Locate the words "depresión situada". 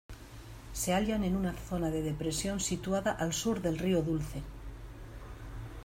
2.01-3.11